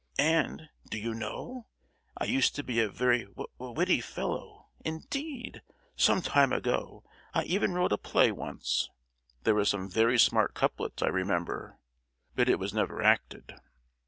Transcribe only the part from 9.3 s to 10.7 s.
There were some very smart